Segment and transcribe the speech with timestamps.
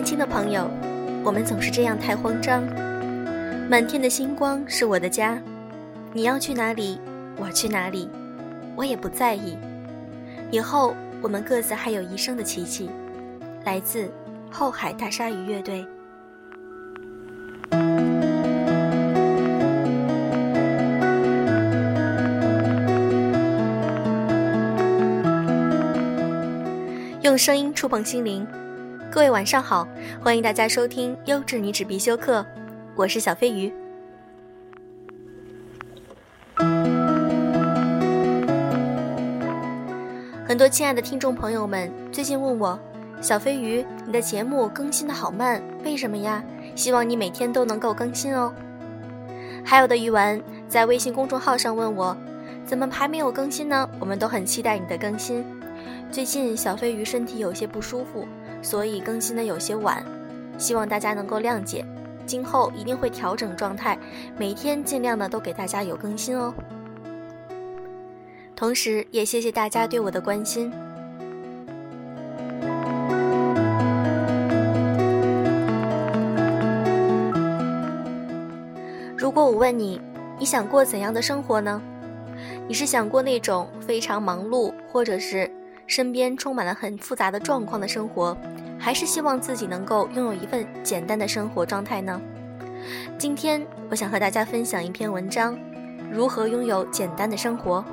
[0.00, 0.66] 年轻的朋友，
[1.22, 2.62] 我们总是这样太慌张。
[3.68, 5.38] 满天的星光是我的家，
[6.14, 6.98] 你要去哪里，
[7.36, 8.08] 我去哪里，
[8.74, 9.58] 我也不在意。
[10.50, 12.88] 以后我们各自还有一生的奇迹。
[13.66, 14.10] 来自
[14.50, 15.86] 后海大鲨鱼乐队。
[27.20, 28.46] 用声音触碰心灵，
[29.12, 29.88] 各位晚上好，
[30.22, 32.46] 欢迎大家收听优质女子必修课，
[32.94, 33.72] 我是小飞鱼。
[40.46, 42.78] 很多亲爱的听众朋友们最近问我，
[43.20, 46.40] 小飞鱼，你的节目更新的好慢，为什么呀？
[46.76, 48.54] 希望你每天都能够更新哦。
[49.64, 52.16] 还有的鱼丸在微信公众号上问我，
[52.64, 53.90] 怎么还没有更新呢？
[53.98, 55.44] 我们都很期待你的更新。
[56.12, 58.26] 最近小飞鱼身体有些不舒服，
[58.62, 60.04] 所以更新的有些晚，
[60.58, 61.84] 希望大家能够谅解。
[62.26, 63.98] 今后一定会调整状态，
[64.36, 66.54] 每天尽量的都给大家有更新哦。
[68.54, 70.70] 同时也谢谢大家对我的关心。
[79.16, 80.00] 如果我问你，
[80.38, 81.80] 你想过怎样的生活呢？
[82.68, 85.50] 你是想过那种非常忙碌，或者是？
[85.90, 88.36] 身边充满了很复杂的状况的生活，
[88.78, 92.22] 还是希望自己能够拥有一份简单的生活状态呢？
[93.18, 93.60] 今天
[93.90, 95.58] 我想和大家分享一篇文章：
[96.08, 97.84] 如何拥有简单的生活。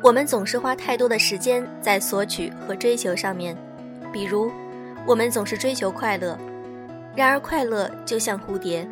[0.00, 3.56] 我们总是花太多的时间在索取和追求上面，
[4.12, 4.48] 比如，
[5.04, 6.38] 我们总是追求快乐。
[7.18, 8.88] 然而，快乐就像蝴蝶，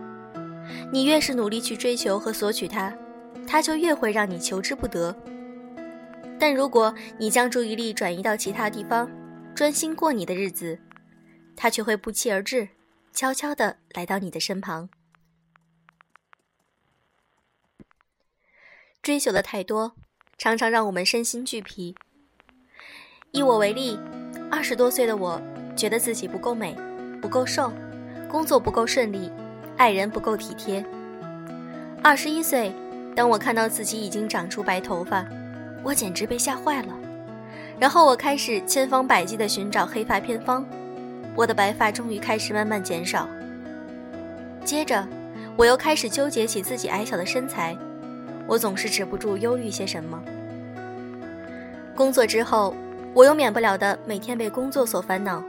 [0.92, 2.92] 你越是努力去追求和索取它，
[3.46, 5.16] 它就越会让你求之不得。
[6.36, 9.08] 但如果你将注意力转移到其他地方，
[9.54, 10.76] 专心过你的日子，
[11.54, 12.68] 它却会不期而至，
[13.12, 14.88] 悄悄地来到你的身旁。
[19.02, 19.94] 追求的太多，
[20.36, 21.94] 常常让我们身心俱疲。
[23.30, 23.96] 以我为例，
[24.50, 25.40] 二十多岁的我，
[25.76, 26.76] 觉得自己不够美，
[27.22, 27.72] 不够瘦。
[28.28, 29.30] 工作不够顺利，
[29.76, 30.84] 爱人不够体贴。
[32.02, 32.72] 二十一岁，
[33.14, 35.24] 当我看到自己已经长出白头发，
[35.82, 36.88] 我简直被吓坏了。
[37.78, 40.64] 然后我开始千方百计地寻找黑发偏方，
[41.34, 43.28] 我的白发终于开始慢慢减少。
[44.64, 45.06] 接着，
[45.56, 47.76] 我又开始纠结起自己矮小的身材，
[48.46, 50.20] 我总是止不住忧郁些什么。
[51.94, 52.74] 工作之后，
[53.14, 55.42] 我又免不了的每天被工作所烦恼，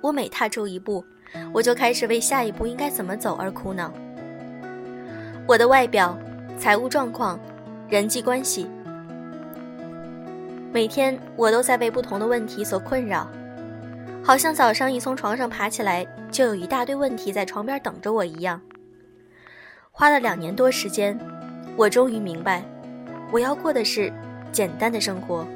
[0.00, 1.04] 我每踏出一步。
[1.52, 3.92] 我就开始为下一步应该怎么走而苦恼。
[5.46, 6.18] 我的外表、
[6.58, 7.38] 财务状况、
[7.88, 8.68] 人际关系，
[10.72, 13.28] 每天我都在被不同的问题所困扰，
[14.22, 18.60] 好像早上一从床上爬起来，就有一大堆问题在床边等着我一样。
[19.92, 21.18] 花了两年多时间，
[21.76, 22.64] 我终于明白，
[23.30, 24.12] 我要过的是
[24.50, 25.46] 简单的生活。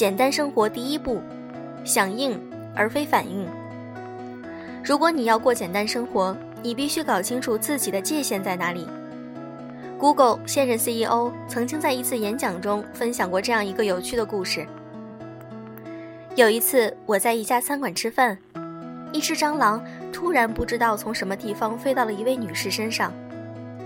[0.00, 1.20] 简单生活第一步，
[1.84, 2.40] 响应
[2.74, 3.46] 而非反应。
[4.82, 8.88] 如果你要过简单生活，你必须搞清楚自己的界限在哪里。
[9.98, 14.66] Google 现任 CEO 曾经在一次演讲中分享过这样一个有趣的故事。
[16.34, 18.38] 有一次，我在一家餐馆吃饭，
[19.12, 23.12] 一只蟑螂突然不知道从什么地方飞到了一位女士身上，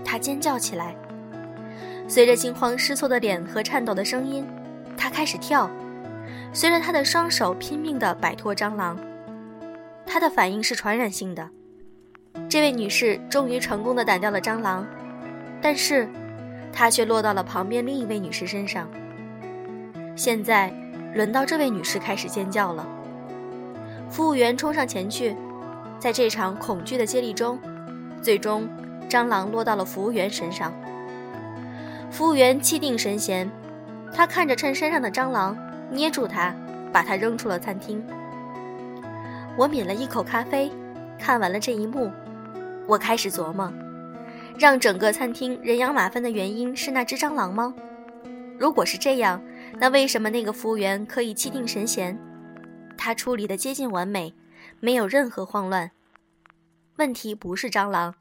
[0.05, 0.95] 她尖叫起来，
[2.07, 4.47] 随着惊慌失措的脸和颤抖的声音，
[4.95, 5.69] 她开始跳。
[6.55, 8.97] 随着他的双手拼命地摆脱蟑螂，
[10.05, 11.49] 他的反应是传染性的。
[12.47, 14.87] 这位女士终于成功地掸掉了蟑螂，
[15.61, 16.07] 但是，
[16.71, 18.87] 她却落到了旁边另一位女士身上。
[20.15, 20.73] 现在，
[21.13, 22.87] 轮到这位女士开始尖叫了。
[24.09, 25.35] 服务员冲上前去，
[25.99, 27.59] 在这场恐惧的接力中，
[28.21, 28.65] 最终，
[29.09, 30.71] 蟑螂落到了服务员身上。
[32.09, 33.51] 服务员气定神闲，
[34.13, 35.57] 他看着衬衫上的蟑螂。
[35.91, 36.55] 捏住它，
[36.91, 38.03] 把它扔出了餐厅。
[39.57, 40.71] 我抿了一口咖啡，
[41.17, 42.11] 看完了这一幕，
[42.87, 43.71] 我开始琢磨：
[44.57, 47.73] 让整个餐厅人仰马翻的原因是那只蟑螂吗？
[48.57, 49.41] 如果是这样，
[49.79, 52.17] 那为什么那个服务员可以气定神闲？
[52.97, 54.33] 他处理的接近完美，
[54.79, 55.91] 没有任何慌乱。
[56.97, 58.15] 问题不是蟑螂，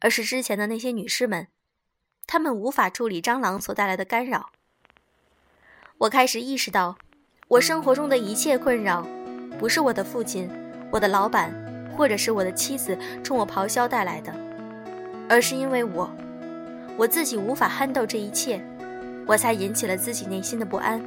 [0.00, 1.48] 而是之前的那些女士们，
[2.26, 4.50] 她们无法处理蟑螂所带来的干扰。
[5.98, 6.94] 我开始意识到，
[7.48, 9.06] 我生活中的一切困扰，
[9.58, 10.46] 不是我的父亲、
[10.90, 11.50] 我的老板，
[11.96, 14.30] 或者是我的妻子冲我咆哮带来的，
[15.26, 16.10] 而是因为我，
[16.98, 18.60] 我自己无法撼动这一切，
[19.26, 21.00] 我才引起了自己内心的不安。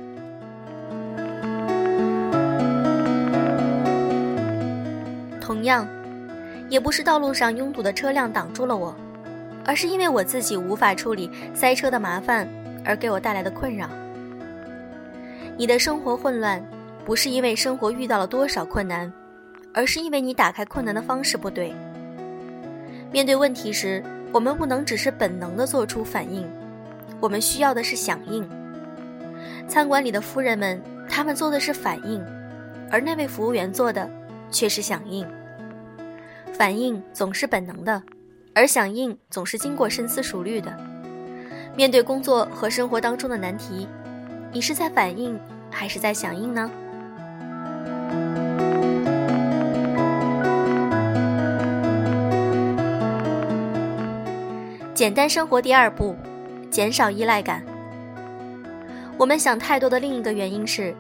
[5.39, 5.88] 同样，
[6.68, 8.95] 也不是道路上拥堵的车辆挡住了我，
[9.68, 12.47] 而是因为我自己无法处理塞车的麻烦
[12.83, 13.88] 而给我带来的困扰。
[15.57, 16.63] 你的生活混乱，
[17.06, 19.12] 不是因为生活遇到了多少困难，
[19.74, 21.74] 而是因为你打开困难的方式不对。
[23.12, 26.47] 面对问题时，我们不能只是本能的做出反应，
[27.19, 28.47] 我们需要的是响应。
[29.68, 32.24] 餐馆里的夫人们，他们做的是反应，
[32.92, 34.09] 而那位服务员做的
[34.51, 35.27] 却是响应。
[36.53, 38.01] 反应总是本能的，
[38.53, 40.75] 而响应总是经过深思熟虑的。
[41.75, 43.88] 面对工作和生活当中的难题。
[44.51, 46.69] 你是在反应还是在响应呢？
[54.95, 56.15] 简单生活第二步，
[56.71, 57.63] 减少依赖感。
[59.17, 60.95] 我们想太多的另一个原因是，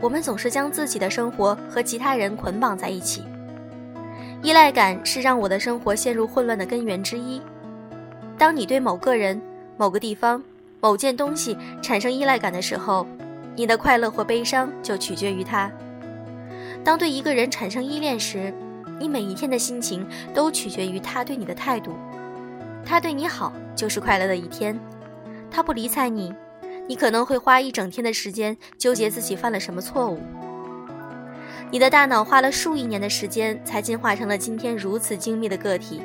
[0.00, 3.22] 我们总是将自己的生活和其他人捆绑在一起。
[4.42, 7.40] 依赖感是让我的生活陷入混乱的根源之一。
[8.36, 9.40] 当你对某个人、
[9.76, 10.42] 某个地方，
[10.80, 13.06] 某件东西产生依赖感的时候，
[13.56, 15.70] 你的快乐或悲伤就取决于它。
[16.84, 18.54] 当对一个人产生依恋时，
[19.00, 21.92] 你每一天的心情都取决于他对你的态度。
[22.84, 24.78] 他对你好就是快乐的一天，
[25.50, 26.32] 他不理睬你，
[26.86, 30.20] 你可能会花一整天的时间纠结自己犯了什么错误。
[31.70, 36.00] 你的大脑花了数亿年的时间才进化成了今天如此精密的个体，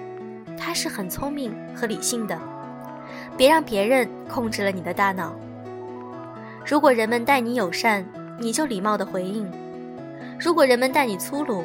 [0.57, 2.37] 它是很聪明和理性的。
[3.38, 5.33] 别让别人控制了你的大脑。
[6.65, 8.06] 如果人们待你友善，
[8.39, 9.45] 你就礼貌的回应；
[10.39, 11.63] 如果人们待你粗鲁，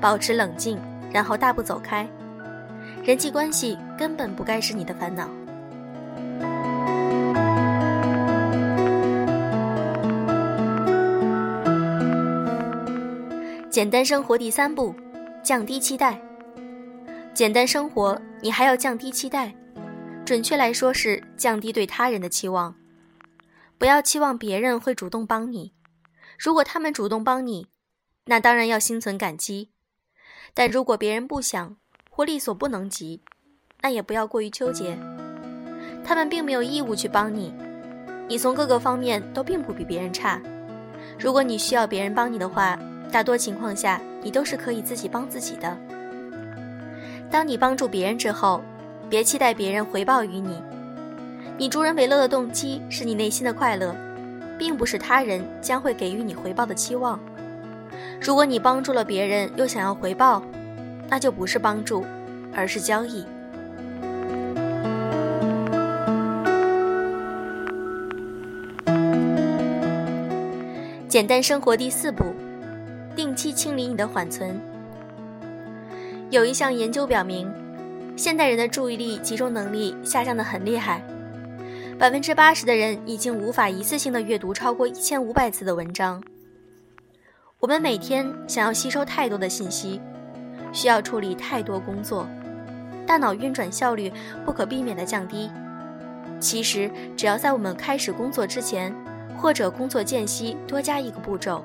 [0.00, 0.78] 保持冷静，
[1.12, 2.06] 然后大步走开。
[3.02, 5.28] 人际关系根本不该是你的烦恼。
[13.70, 14.94] 简单生活第三步，
[15.42, 16.18] 降低期待。
[17.32, 19.52] 简单生活，你还要降低期待。
[20.24, 22.74] 准确来说是降低对他人的期望，
[23.76, 25.74] 不要期望别人会主动帮你。
[26.38, 27.66] 如果他们主动帮你，
[28.24, 29.68] 那当然要心存感激；
[30.54, 31.76] 但如果别人不想
[32.08, 33.22] 或力所不能及，
[33.82, 34.98] 那也不要过于纠结。
[36.02, 37.52] 他们并没有义务去帮你，
[38.26, 40.40] 你从各个方面都并不比别人差。
[41.18, 42.78] 如果你需要别人帮你的话，
[43.12, 45.78] 大多情况下你都是可以自己帮自己的。
[47.30, 48.64] 当你帮助别人之后，
[49.14, 50.60] 别期待别人回报于你，
[51.56, 53.94] 你助人为乐的动机是你内心的快乐，
[54.58, 57.16] 并不是他人将会给予你回报的期望。
[58.20, 60.42] 如果你帮助了别人又想要回报，
[61.08, 62.04] 那就不是帮助，
[62.52, 63.24] 而是交易。
[71.06, 72.34] 简单生活第四步，
[73.14, 74.60] 定期清理你的缓存。
[76.30, 77.48] 有一项研究表明。
[78.16, 81.02] 现代人的注意力集中能力下降的很厉害，
[81.98, 86.22] 百分之八十的人已经无法一次性的阅读超过一千五百字的文章。
[87.58, 90.00] 我们每天想要吸收太多的信息，
[90.72, 92.28] 需要处理太多工作，
[93.04, 94.12] 大脑运转效率
[94.44, 95.50] 不可避免的降低。
[96.38, 98.94] 其实，只要在我们开始工作之前，
[99.36, 101.64] 或者工作间隙多加一个步骤，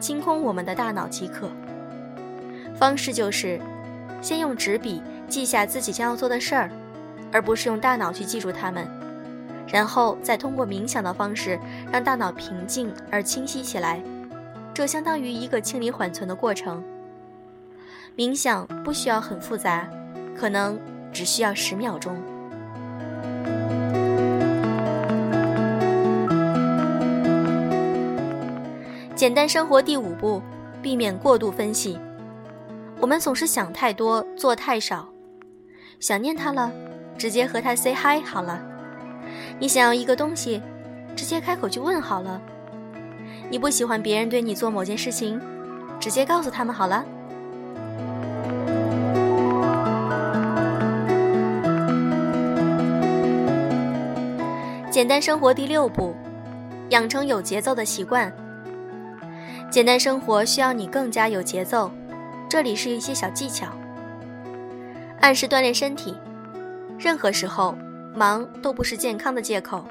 [0.00, 1.50] 清空我们的大脑即可。
[2.74, 3.60] 方式就是，
[4.22, 5.02] 先用纸笔。
[5.32, 6.70] 记下自己将要做的事儿，
[7.32, 8.86] 而不是用大脑去记住它们，
[9.66, 11.58] 然后再通过冥想的方式
[11.90, 13.98] 让大脑平静而清晰起来。
[14.74, 16.84] 这相当于一个清理缓存的过程。
[18.14, 19.88] 冥想不需要很复杂，
[20.36, 20.78] 可能
[21.14, 22.14] 只需要十秒钟。
[29.16, 30.42] 简单生活第五步：
[30.82, 31.98] 避免过度分析。
[33.00, 35.11] 我们总是想太多，做太少。
[36.02, 36.68] 想念他了，
[37.16, 38.60] 直接和他 say hi 好了。
[39.60, 40.60] 你想要一个东西，
[41.14, 42.42] 直接开口去问好了。
[43.48, 45.40] 你不喜欢别人对你做某件事情，
[46.00, 47.04] 直接告诉他们好了。
[54.90, 56.16] 简单生活第六步，
[56.88, 58.30] 养成有节奏的习惯。
[59.70, 61.92] 简单生活需要你更加有节奏，
[62.48, 63.68] 这里是一些小技巧。
[65.22, 66.16] 按时锻炼身体，
[66.98, 67.76] 任何时候
[68.12, 69.86] 忙都不是健康的借口。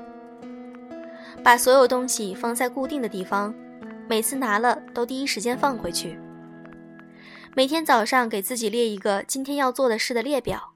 [1.42, 3.56] 把所有东西放在固定的地方，
[4.10, 6.20] 每次拿了都第一时间放回去。
[7.56, 10.74] 每天早上给自己列一个今天要做的事的列表。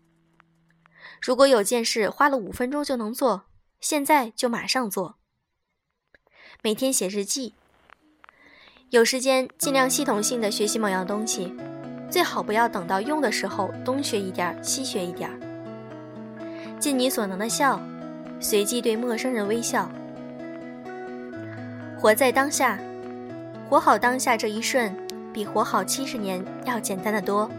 [1.22, 3.48] 如果有件事花了五分钟就能做，
[3.82, 5.18] 现在就马上做。
[6.64, 7.54] 每天写日记。
[8.90, 11.54] 有时间尽量系统性的学习某样东西，
[12.10, 15.30] 最好不要等到用的时候东学一点西学一点。
[16.80, 17.80] 尽你所能的笑，
[18.40, 19.90] 随即对陌生人微笑。
[21.98, 22.78] 活在当下，
[23.70, 24.96] 活好当下这一瞬，
[25.34, 27.50] 比活好七十年要简单的多。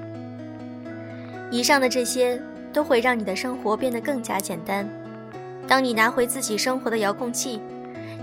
[1.50, 2.40] 以上的这些
[2.72, 4.88] 都会让你的生活变得更加简单。
[5.66, 7.60] 当你拿回自己生活的遥控器，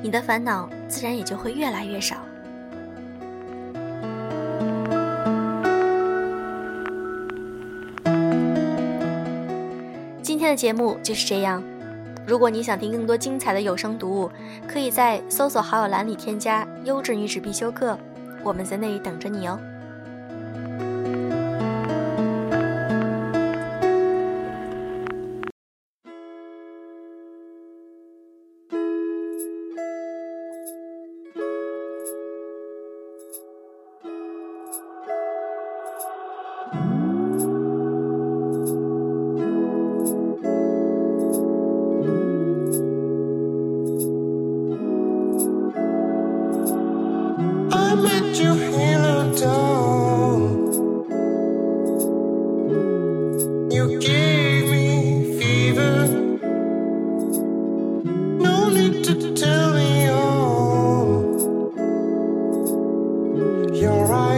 [0.01, 2.17] 你的烦恼自然也就会越来越少。
[10.55, 11.63] 节目就是这样。
[12.25, 14.31] 如果你想听更多精彩的有声读物，
[14.67, 17.97] 可以在搜索好友栏里添加“优质女子必修课”，
[18.43, 19.59] 我们在那里等着你哦。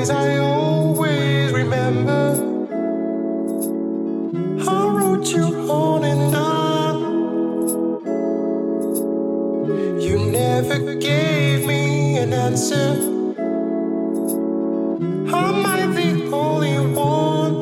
[0.10, 2.62] I always remember.
[4.70, 7.26] I wrote you on and on.
[10.02, 13.24] You never gave me an answer.
[15.16, 17.56] Am I the only one?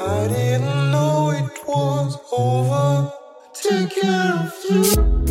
[0.00, 3.12] I didn't know it was over.
[3.54, 5.23] Take care of you.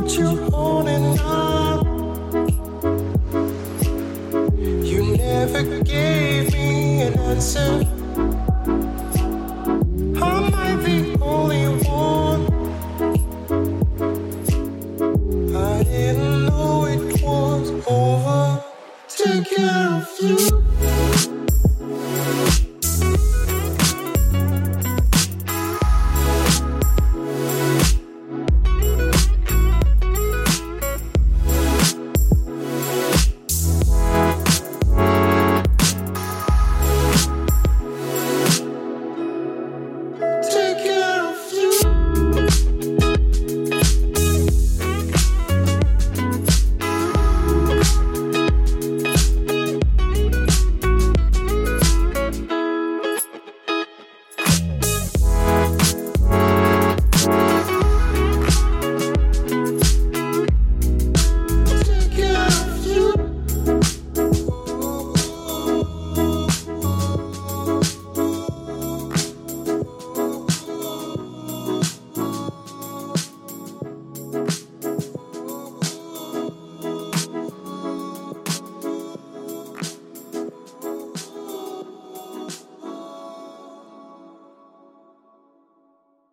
[0.00, 1.82] you're.
[4.82, 8.01] You never gave me an answer.